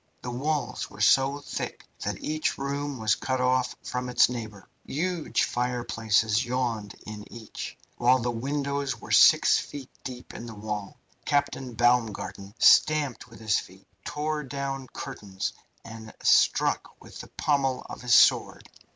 The 0.23 0.31
walls 0.31 0.89
were 0.89 0.99
so 0.99 1.41
thick 1.41 1.85
that 1.99 2.17
each 2.23 2.57
room 2.57 2.97
was 2.97 3.13
cut 3.13 3.39
off 3.39 3.75
from 3.83 4.09
its 4.09 4.29
neighbour. 4.29 4.67
Huge 4.83 5.43
fireplaces 5.43 6.43
yawned 6.43 6.95
in 7.05 7.31
each, 7.31 7.77
while 7.97 8.17
the 8.17 8.31
windows 8.31 8.99
were 8.99 9.11
6ft. 9.11 9.87
deep 10.03 10.33
in 10.33 10.47
the 10.47 10.55
wall. 10.55 10.97
Captain 11.23 11.75
Baumgarten 11.75 12.55
stamped 12.57 13.27
with 13.29 13.39
his 13.39 13.59
feet, 13.59 13.85
tore 14.03 14.41
down 14.41 14.87
curtains, 14.87 15.53
and 15.85 16.11
struck 16.23 16.95
with 16.99 17.19
the 17.21 17.27
pommel 17.37 17.85
of 17.87 18.01
his 18.01 18.15
sword. 18.15 18.67